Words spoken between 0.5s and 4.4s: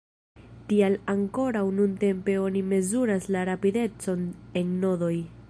Tial ankoraŭ nuntempe oni mezuras la rapidecon